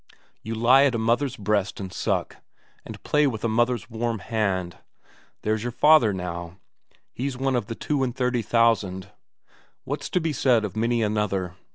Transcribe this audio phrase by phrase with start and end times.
[0.41, 2.37] You lie at a mother's breast and suck,
[2.83, 4.79] and play with a mother's warm hand.
[5.43, 6.57] There's your father now,
[7.13, 9.09] he's one of the two and thirty thousand.
[9.83, 11.53] What's to be said of many another?